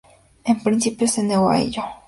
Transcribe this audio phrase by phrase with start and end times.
[0.45, 1.83] En principio, se negó a ello.